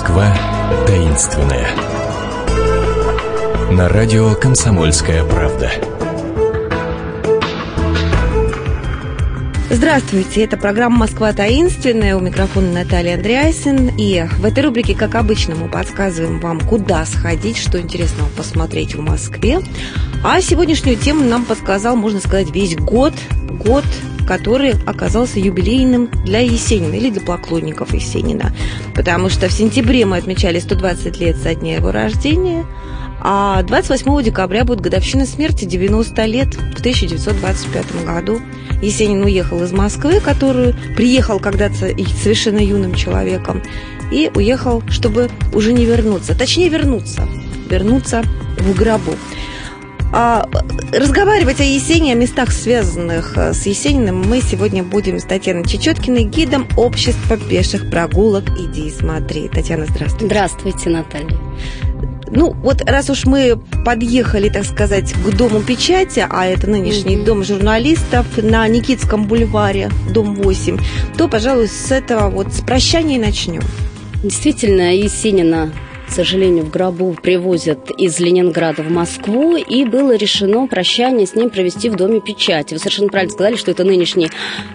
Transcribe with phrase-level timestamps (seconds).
[0.00, 0.34] Москва
[0.86, 1.68] таинственная.
[3.70, 5.70] На радио «Комсомольская правда».
[9.68, 12.16] Здравствуйте, это программа «Москва таинственная».
[12.16, 13.90] У микрофона Наталья Андреасин.
[13.98, 19.02] И в этой рубрике, как обычно, мы подсказываем вам, куда сходить, что интересного посмотреть в
[19.02, 19.60] Москве.
[20.24, 23.12] А сегодняшнюю тему нам подсказал, можно сказать, весь год.
[23.50, 23.84] Год
[24.30, 28.52] который оказался юбилейным для Есенина или для поклонников Есенина.
[28.94, 32.64] Потому что в сентябре мы отмечали 120 лет со дня его рождения,
[33.20, 38.40] а 28 декабря будет годовщина смерти 90 лет в 1925 году.
[38.80, 41.74] Есенин уехал из Москвы, которую приехал когда-то
[42.22, 43.60] совершенно юным человеком,
[44.12, 46.38] и уехал, чтобы уже не вернуться.
[46.38, 47.26] Точнее, вернуться.
[47.68, 48.22] Вернуться
[48.58, 49.16] в гробу.
[50.12, 50.44] А,
[50.92, 56.24] разговаривать о Есенине, о местах, связанных э, с Есениным, мы сегодня будем с Татьяной Чечеткиной,
[56.24, 59.48] гидом общества пеших прогулок «Иди и смотри».
[59.48, 60.26] Татьяна, здравствуйте.
[60.26, 61.38] Здравствуйте, Наталья.
[62.28, 67.24] Ну, вот раз уж мы подъехали, так сказать, к Дому печати, а это нынешний mm-hmm.
[67.24, 70.78] Дом журналистов на Никитском бульваре, дом 8,
[71.16, 73.62] то, пожалуй, с этого вот с прощания и начнем.
[74.22, 75.72] Действительно, Есенина
[76.10, 81.50] к сожалению, в гробу привозят из Ленинграда в Москву, и было решено прощание с ним
[81.50, 82.74] провести в Доме печати.
[82.74, 84.28] Вы совершенно правильно сказали, что это нынешний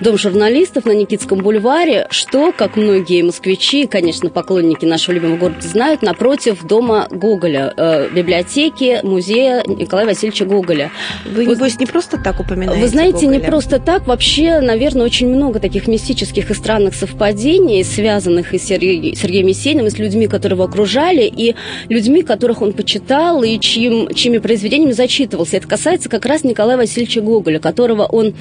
[0.00, 6.02] Дом журналистов на Никитском бульваре, что, как многие москвичи, конечно, поклонники нашего любимого города знают,
[6.02, 10.90] напротив Дома Гоголя, э, библиотеки музея Николая Васильевича Гоголя.
[11.24, 13.38] Вы, вот, небось, не просто так упоминаете Вы знаете, Гоголя?
[13.38, 14.06] не просто так.
[14.06, 19.86] Вообще, наверное, очень много таких мистических и странных совпадений, связанных и с Сергеем, Сергеем Есениным,
[19.86, 21.54] и с людьми, которые его окружали, Гоголя и
[21.88, 25.56] людьми, которых он почитал и чьим, чьими произведениями зачитывался.
[25.56, 28.34] Это касается как раз Николая Васильевича Гоголя, которого он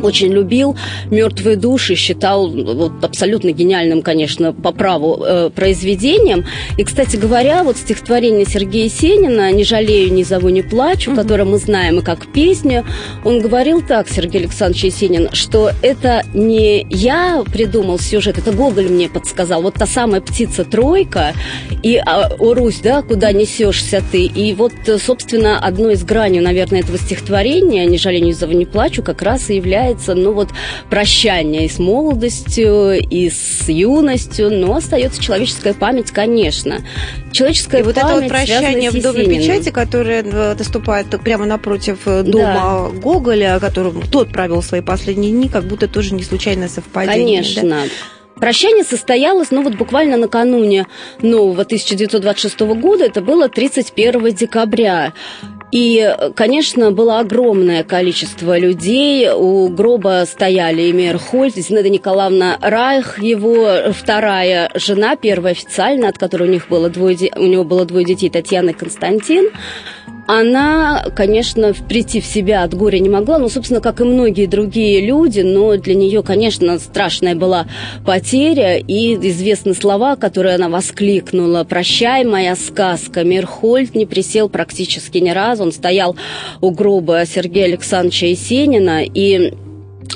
[0.00, 0.76] очень любил
[1.10, 6.44] «Мертвые души», считал вот, абсолютно гениальным, конечно, по праву э, произведением.
[6.78, 11.16] И, кстати говоря, вот стихотворение Сергея Сенина «Не жалею, не зову, не плачу», mm-hmm.
[11.16, 12.84] которое мы знаем и как песню,
[13.24, 19.08] он говорил так, Сергей Александрович Есенин, что это не я придумал сюжет, это Гоголь мне
[19.08, 19.62] подсказал.
[19.62, 21.34] Вот та самая птица-тройка
[21.82, 26.80] и а, «О, Русь, да, куда несешься ты?» И вот, собственно, одной из граней, наверное,
[26.80, 30.50] этого стихотворения «Не жалею, не зову, не плачу» как раз и является является, ну вот,
[30.88, 36.78] прощание и с молодостью, и с юностью, но остается человеческая память, конечно.
[37.32, 42.00] Человеческая и вот память это вот прощание в Доме печати, которое э, наступает прямо напротив
[42.06, 43.00] э, дома да.
[43.00, 47.42] Гоголя, которым тот провел свои последние дни, как будто тоже не случайное совпадение.
[47.42, 47.70] Конечно.
[47.70, 47.82] Да?
[48.42, 50.86] Прощание состоялось, ну вот буквально накануне
[51.20, 55.12] нового 1926 года, это было 31 декабря.
[55.72, 59.30] И, конечно, было огромное количество людей.
[59.32, 66.48] У гроба стояли Эмир Хольт, Зинаида Николаевна Райх, его вторая жена, первая официально, от которой
[66.48, 69.48] у них было двое, у него было двое детей, Татьяна и Константин.
[70.26, 75.04] Она, конечно, прийти в себя от горя не могла, ну, собственно, как и многие другие
[75.04, 77.66] люди, но для нее, конечно, страшная была
[78.06, 81.64] потеря, и известны слова, которые она воскликнула.
[81.64, 83.24] «Прощай, моя сказка».
[83.24, 86.16] Мирхольд не присел практически ни разу, он стоял
[86.60, 89.54] у гроба Сергея Александровича Есенина, и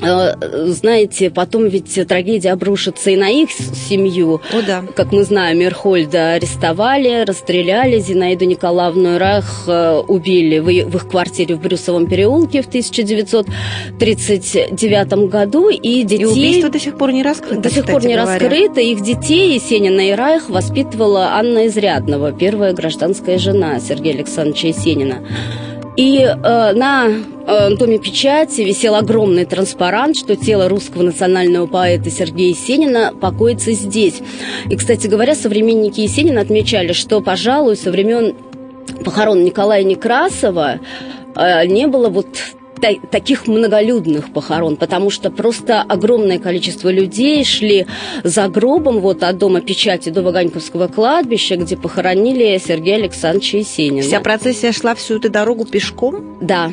[0.01, 4.41] знаете, потом ведь трагедия обрушится и на их семью.
[4.53, 4.85] О, да.
[4.95, 11.61] Как мы знаем, Мерхольда арестовали, расстреляли, Зинаиду Николаевну Рах э, убили в их квартире в
[11.61, 15.69] Брюсовом переулке в 1939 году.
[15.69, 16.23] И детей...
[16.23, 18.39] И убийство до сих пор не раскрыто, До сих пор не говоря.
[18.39, 18.81] раскрыто.
[18.81, 25.23] Их детей Есенина и Райх воспитывала Анна Изрядного, первая гражданская жена Сергея Александровича Есенина.
[25.97, 32.51] И э, на э, Доме печати висел огромный транспарант, что тело русского национального поэта Сергея
[32.51, 34.21] Есенина покоится здесь.
[34.69, 38.35] И, кстати говоря, современники Есенина отмечали, что, пожалуй, со времен
[39.05, 40.81] похорон Николая Некрасова
[41.35, 42.29] э, не было вот
[43.11, 47.87] таких многолюдных похорон, потому что просто огромное количество людей шли
[48.23, 54.03] за гробом вот от дома печати до Ваганьковского кладбища, где похоронили Сергея Александровича Есенина.
[54.03, 56.39] Вся процессия шла всю эту дорогу пешком?
[56.41, 56.73] Да.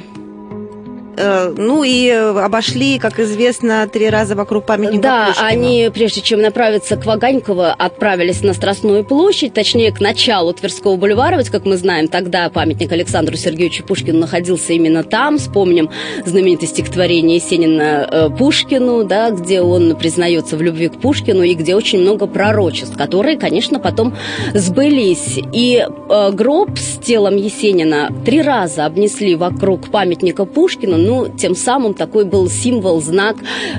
[1.18, 5.48] Э, ну и обошли, как известно, три раза вокруг памятника Да, Пушкину.
[5.48, 11.38] они, прежде чем направиться к Ваганьково, отправились на Страстную площадь, точнее, к началу Тверского бульвара,
[11.38, 15.38] ведь, как мы знаем, тогда памятник Александру Сергеевичу Пушкину находился именно там.
[15.38, 15.90] Вспомним
[16.26, 21.76] знаменитое стихотворение Есенина э, Пушкину, да, где он признается в любви к Пушкину и где
[21.76, 24.16] очень много пророчеств, которые, конечно, потом
[24.54, 25.40] сбылись.
[25.52, 31.94] И э, гроб с телом Есенина три раза обнесли вокруг памятника Пушкину, ну, тем самым
[31.94, 33.38] такой был символ, знак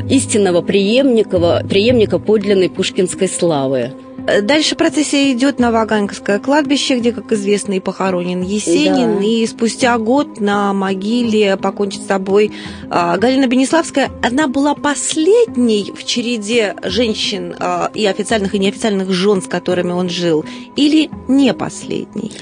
[0.08, 3.92] истинного преемника, преемника подлинной пушкинской славы.
[4.26, 9.18] Э, дальше процессия идет на Ваганьковское кладбище, где, как известно, и похоронен Есенин.
[9.18, 9.24] Да.
[9.24, 12.52] И спустя год на могиле покончит с собой
[12.90, 14.10] а, Галина Бенеславская.
[14.22, 20.08] Она была последней в череде женщин а, и официальных, и неофициальных жен, с которыми он
[20.08, 20.44] жил.
[20.76, 22.32] Или не последней?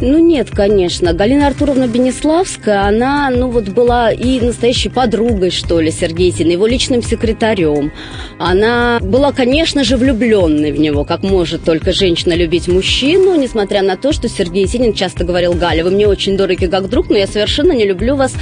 [0.00, 1.12] Ну нет, конечно.
[1.12, 6.66] Галина Артуровна Бенеславская, она, ну вот была и настоящей подругой, что ли, Сергея Сина, его
[6.66, 7.92] личным секретарем.
[8.38, 13.96] Она была, конечно же, влюбленной в него, как может только женщина любить мужчину, несмотря на
[13.96, 17.26] то, что Сергей Синин часто говорил, Галя, вы мне очень дороги как друг, но я
[17.26, 18.32] совершенно не люблю вас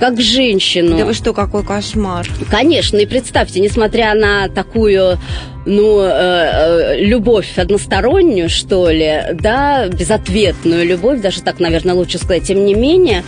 [0.00, 0.96] как женщину.
[0.96, 2.26] Да вы что, какой кошмар.
[2.50, 5.18] Конечно, и представьте, несмотря на такую
[5.64, 12.44] ну, э, э, любовь одностороннюю, что ли, да, безответную любовь, даже так, наверное, лучше сказать.
[12.44, 13.24] Тем не менее,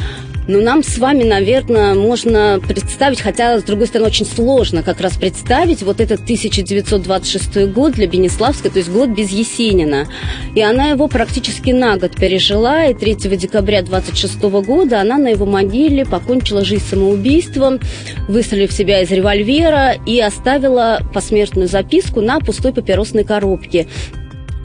[0.47, 5.17] ну, нам с вами, наверное, можно представить, хотя, с другой стороны, очень сложно как раз
[5.17, 10.07] представить вот этот 1926 год для Бенеславской, то есть год без Есенина.
[10.55, 15.47] И она его практически на год пережила, и 3 декабря 26 года она на его
[15.47, 17.81] могиле покончила жизнь самоубийством,
[18.29, 23.87] выстрелив себя из револьвера и оставила посмертную записку на пустой папиросной коробке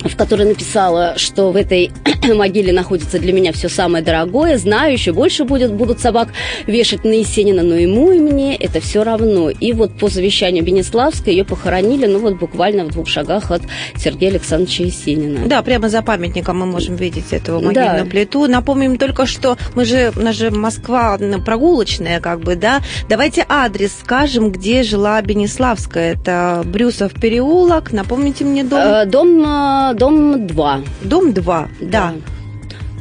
[0.03, 1.91] в которой написала, что в этой
[2.33, 6.29] могиле находится для меня все самое дорогое, знаю, еще больше будет, будут собак
[6.67, 9.49] вешать на Есенина, но ему и мне это все равно.
[9.49, 13.61] И вот по завещанию Бенеславской ее похоронили, ну вот буквально в двух шагах от
[13.95, 15.47] Сергея Александровича Есенина.
[15.47, 18.09] Да, прямо за памятником мы можем видеть эту могильную да.
[18.09, 18.47] плиту.
[18.47, 22.81] Напомним только, что мы же, у нас же Москва прогулочная, как бы, да.
[23.09, 26.13] Давайте адрес скажем, где жила Бенеславская.
[26.13, 27.91] Это Брюсов переулок.
[27.91, 28.79] Напомните мне дом.
[28.79, 30.81] Э, дом э, дом 2.
[31.03, 31.89] Дом 2, да.
[31.89, 32.13] да.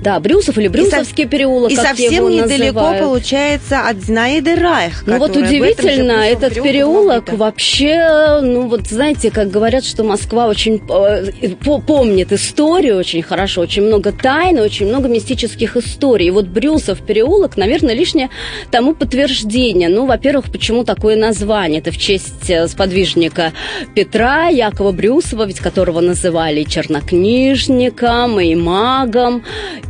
[0.02, 3.04] Да, Брюсов или Брюсовский и переулок, И совсем недалеко называют.
[3.04, 5.04] получается от Зинаиды Райх.
[5.06, 11.56] Ну вот удивительно, этот переулок вообще, ну вот знаете, как говорят, что Москва очень э,
[11.86, 16.28] помнит историю очень хорошо, очень много тайн, очень много мистических историй.
[16.28, 18.30] И вот Брюсов переулок, наверное, лишнее
[18.70, 19.88] тому подтверждение.
[19.88, 21.80] Ну, во-первых, почему такое название?
[21.80, 23.52] Это в честь э, сподвижника
[23.94, 29.44] Петра Якова Брюсова, ведь которого называли чернокнижником, и магом,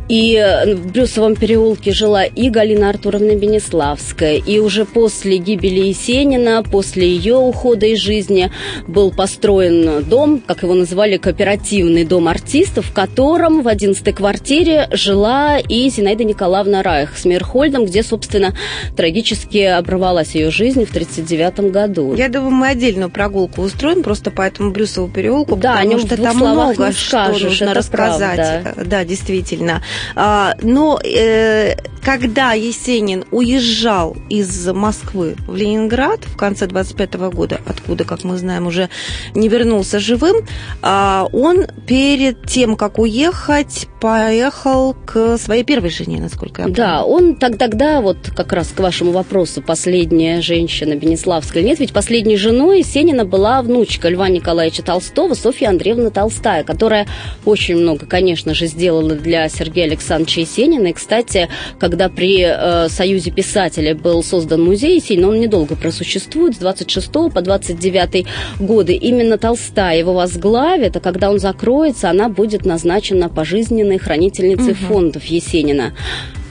[0.09, 4.37] и э, в Брюсовом переулке жила и Галина Артуровна Бенеславская.
[4.37, 8.51] И уже после гибели Есенина, после ее ухода из жизни,
[8.87, 15.59] был построен дом, как его называли, кооперативный дом артистов, в котором в 11 квартире жила
[15.59, 18.55] и Зинаида Николаевна Райх с Мирхольдом, где, собственно,
[18.97, 22.15] трагически оборвалась ее жизнь в 1939 году.
[22.15, 26.37] Я думаю, мы отдельную прогулку устроим просто по этому Брюсову переулку, да, потому что там
[26.37, 28.63] много что нужно рассказать.
[28.63, 28.85] Правда.
[28.85, 29.83] Да, действительно.
[30.15, 38.03] А, но э, когда Есенин уезжал из Москвы в Ленинград в конце 25 года, откуда,
[38.05, 38.89] как мы знаем, уже
[39.35, 40.45] не вернулся живым,
[40.81, 46.75] а, он перед тем, как уехать, поехал к своей первой жене, насколько я помню.
[46.77, 51.63] Да, он так, тогда, вот как раз к вашему вопросу, последняя женщина Бенеславская.
[51.63, 57.07] Нет, ведь последней женой Есенина была внучка Льва Николаевича Толстого, Софья Андреевна Толстая, которая
[57.45, 60.87] очень много, конечно же, сделала для Сергея Александровича Есенина.
[60.87, 61.49] И, кстати,
[61.79, 67.41] когда при э, Союзе писателей был создан музей Есенина, он недолго просуществует, с 26 по
[67.41, 68.25] 29
[68.59, 68.93] годы.
[68.93, 74.85] Именно Толстая его возглавит, а когда он закроется, она будет назначена пожизненной хранительницей угу.
[74.87, 75.93] фондов Есенина.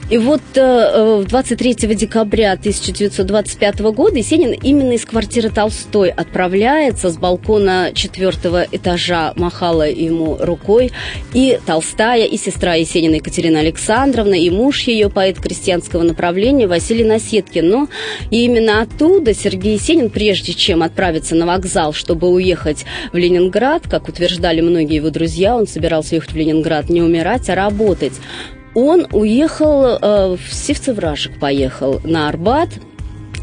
[0.09, 7.17] И вот э, 23 э, декабря 1925 года Есенин именно из квартиры Толстой отправляется с
[7.17, 10.91] балкона четвертого этажа, махала ему рукой
[11.35, 17.69] и Толстая, и сестра Есенина Екатерина Александровна, и муж ее, поэт крестьянского направления Василий Насеткин.
[17.69, 17.87] Но
[18.31, 24.61] именно оттуда Сергей Есенин, прежде чем отправиться на вокзал, чтобы уехать в Ленинград, как утверждали
[24.61, 28.13] многие его друзья, он собирался ехать в Ленинград не умирать, а работать
[28.73, 32.69] он уехал э, в Сивцевражик, поехал на Арбат,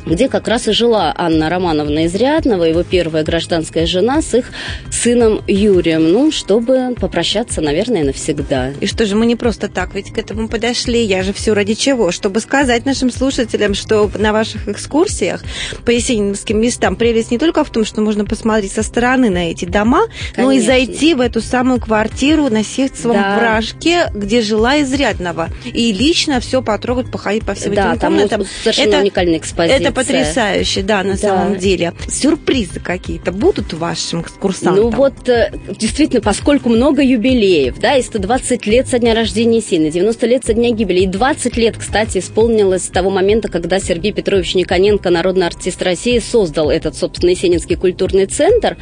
[0.06, 4.52] где как раз и жила Анна Романовна Изрядного, его первая гражданская жена с их
[4.90, 8.70] сыном Юрием, ну, чтобы попрощаться, наверное, навсегда.
[8.80, 11.75] И что же, мы не просто так ведь к этому подошли, я же все ради
[11.75, 12.12] чего?
[12.12, 15.42] Чтобы сказать нашим слушателям, что на ваших экскурсиях
[15.84, 19.64] по есенинским местам прелесть не только в том, что можно посмотреть со стороны на эти
[19.64, 20.02] дома,
[20.34, 20.42] Конечно.
[20.42, 23.38] но и зайти в эту самую квартиру на Севцевом да.
[23.38, 28.44] вражке, где жила Изрядного, и лично все потрогать, походить по всем да, этим комнатам.
[28.62, 31.17] совершенно это, уникальная экспозиция потрясающе, да, на да.
[31.17, 31.93] самом деле.
[32.09, 34.85] Сюрпризы какие-то будут вашим экскурсантам?
[34.85, 39.91] Ну вот, э, действительно, поскольку много юбилеев, да, и 120 лет со дня рождения Сины,
[39.91, 44.12] 90 лет со дня гибели, и 20 лет, кстати, исполнилось с того момента, когда Сергей
[44.12, 48.76] Петрович Никоненко, народный артист России, создал этот, собственно, Есенинский культурный центр.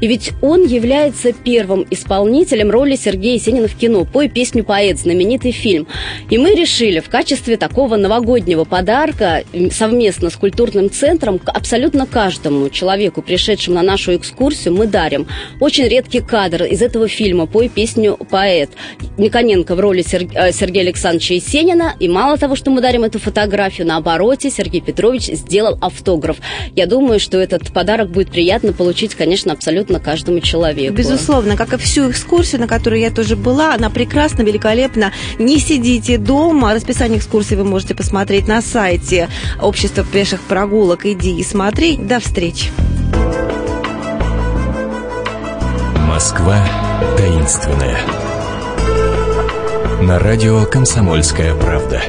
[0.00, 4.04] И ведь он является первым исполнителем роли Сергея Есенина в кино.
[4.04, 5.86] «Пой песню поэт», знаменитый фильм.
[6.30, 10.59] И мы решили в качестве такого новогоднего подарка совместно с культурным
[10.90, 15.26] центром абсолютно каждому человеку, пришедшему на нашу экскурсию, мы дарим
[15.60, 18.70] очень редкий кадр из этого фильма «Пой песню поэт».
[19.16, 21.94] Никоненко в роли э, Сергея Александровича Есенина.
[21.98, 26.38] И мало того, что мы дарим эту фотографию, на обороте Сергей Петрович сделал автограф.
[26.76, 30.94] Я думаю, что этот подарок будет приятно получить, конечно, абсолютно каждому человеку.
[30.94, 35.12] Безусловно, как и всю экскурсию, на которой я тоже была, она прекрасна, великолепна.
[35.38, 39.28] Не сидите дома, расписание экскурсии вы можете посмотреть на сайте
[39.60, 41.06] Общества пеших прогулок.
[41.06, 41.96] Иди и смотри.
[41.96, 42.70] До встречи.
[46.08, 46.58] Москва
[47.16, 47.96] таинственная.
[50.02, 52.02] На радио «Комсомольская правда».